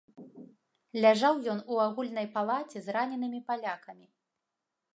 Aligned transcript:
Ляжаў 1.05 1.35
ён 1.53 1.59
у 1.75 1.77
агульнай 1.83 2.27
палаце 2.37 2.77
з 2.87 2.95
раненымі 2.97 3.43
палякамі. 3.51 4.07